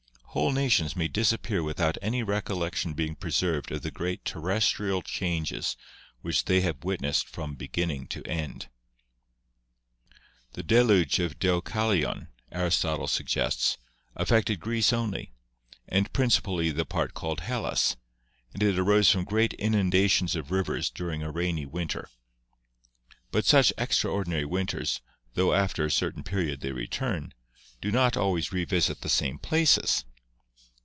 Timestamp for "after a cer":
25.51-26.13